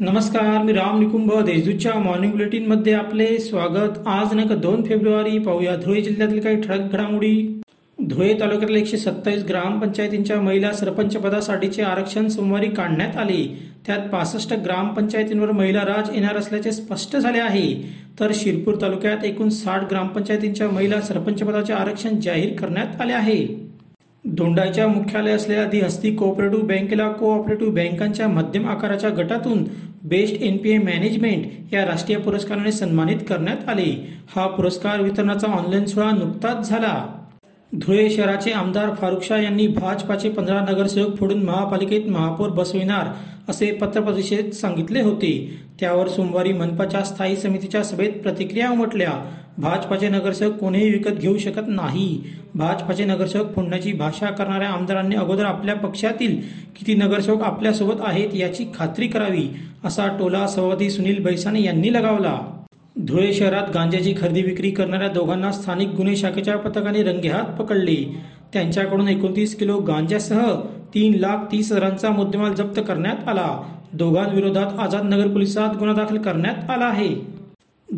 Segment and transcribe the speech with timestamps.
[0.00, 4.06] नमस्कार मी राम निकुंभ देशदूतच्या मॉर्निंग बुलेटिनमध्ये आपले स्वागत.
[4.06, 5.76] आज दिनांक दोन फेब्रुवारी पाहूया.
[5.76, 7.60] धुळे जिल्ह्यातील काही ठळक घडामोडी.
[8.06, 13.58] धुळे तालुक्यातील एकशे सत्तावीस ग्रामपंचायतींच्या महिला सरपंच पदासाठीचे आरक्षण सोमवारी काढण्यात आले.
[13.86, 17.74] त्यात पासष्ट ग्रामपंचायतींवर महिला राज येणार असल्याचे स्पष्ट झाले आहे.
[18.20, 23.69] तर शिरपूर तालुक्यात एकूण साठ ग्रामपंचायतींच्या महिला सरपंच पदाचे आरक्षण जाहीर करण्यात आले आहे.
[24.24, 29.64] दोंडाच्या मुख्यालय असलेल्या दी हस्ती कोऑपरेटिव्ह बँकेला कोऑपरेटिव्ह बँकांच्या मध्यम आकाराच्या गटातून
[30.04, 33.90] बेस्ट ए मॅनेजमेंट या राष्ट्रीय पुरस्काराने सन्मानित करण्यात आले.
[34.36, 36.94] हा पुरस्कार वितरणाचा ऑनलाईन सोहळा नुकताच झाला.
[37.72, 43.08] धुळे शहराचे आमदार फारुख शाह यांनी भाजपाचे पंधरा नगरसेवक फोडून महापालिकेत महापौर बसविणार
[43.48, 45.32] असे पत्रपरिषदेत सांगितले होते.
[45.80, 49.12] त्यावर सोमवारी मनपाच्या स्थायी समितीच्या सभेत प्रतिक्रिया उमटल्या.
[49.60, 52.22] भाजपाचे नगरसेवक कोणीही विकत घेऊ शकत नाही.
[52.54, 56.40] भाजपाचे नगरसेवक फोडण्याची भाषा करणाऱ्या आमदारांनी अगोदर आपल्या पक्षातील
[56.76, 59.46] किती नगरसेवक आपल्यासोबत आहेत याची खात्री करावी
[59.84, 62.38] असा टोला सभापती सुनील बैसाने यांनी लगावला.
[62.98, 67.96] धुळे शहरात गांजाची खरेदी विक्री करणाऱ्या दोघांना स्थानिक गुन्हे शाखेच्या पथकाने रंगेहात पकडले.
[68.52, 70.54] त्यांच्याकडून एकोणतीस किलो गांजासह
[70.94, 73.48] तीन लाख तीस हजारांचा मुद्देमाल जप्त करण्यात आला.
[73.92, 77.39] दोघांविरोधात आझाद नगर पोलिसात गुन्हा दाखल करण्यात आला आहे.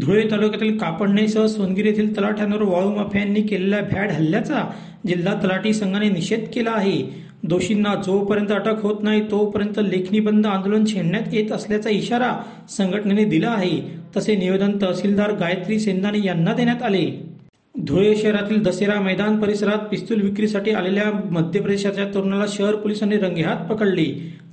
[0.00, 4.62] धुळे तालुक्यातील कापडणेसह सोनगिरी येथील तलाठ्यांवर वाळू माफियांनी केलेल्या भ्याड हल्ल्याचा
[5.06, 7.02] जिल्हा तलाठी संघाने निषेध केला आहे.
[7.42, 12.32] दोषींना जोपर्यंत अटक होत नाही तोपर्यंत लेखणी बंद आंदोलन छेडण्यात येत असल्याचा इशारा
[12.70, 13.80] संघटनेने दिला आहे.
[14.16, 17.06] तसे निवेदन तहसीलदार गायत्री सेंदाने यांना देण्यात आले.
[17.80, 24.04] धुळे शहरातील दसेरा मैदान परिसरात पिस्तूल विक्रीसाठी आलेल्या मध्य प्रदेशाच्या तरुणाला शहर पोलिसांनी रंगेहात पकडले.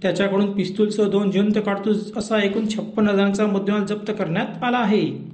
[0.01, 5.28] त्याच्याकडून पिस्तूलसह दोन जिवंत काडतूस असा एकूण छप्पन हजारांचा मुद्देमाल जप्त करण्यात आला आहे.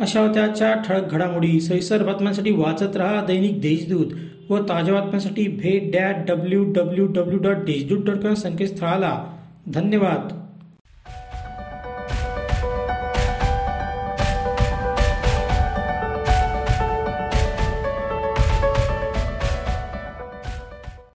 [0.00, 1.60] अशा होत्या आजच्या ठळक घडामोडी.
[1.60, 4.06] सविस्तर बातम्यांसाठी वाचत रहा दैनिक देशदूत
[4.50, 9.24] व ताज्या बातम्यांसाठी भेट that W W W dot Deshdoot dot com संकेतस्थळाला.
[9.74, 10.41] धन्यवाद.